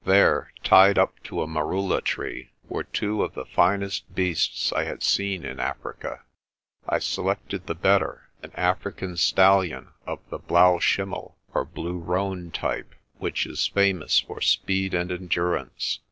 [0.03, 5.03] There, tied up to a merula tree, were two of the finest beasts I had
[5.03, 6.23] seen in Africa.
[6.89, 12.95] I selected the better, an African stallion of the blaau'w schlmmel^ or blue roan type,
[13.19, 15.99] which is famous for speed and endurance.